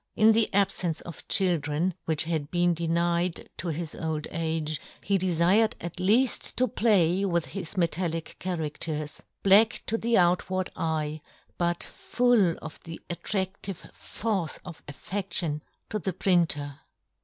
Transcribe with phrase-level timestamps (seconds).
[0.15, 5.73] In the abfence of children, which had been denied to his old age, he defired
[5.79, 11.21] at leaft to play with his metallic charadters, black to the outward eye,
[11.59, 12.63] but full 36 John Gutenberg.
[12.63, 15.61] of the attradtive force of affeftion
[15.91, 16.79] to the printer.